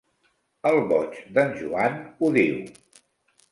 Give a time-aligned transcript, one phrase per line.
[0.69, 2.59] El boig d'en Joan ho diu.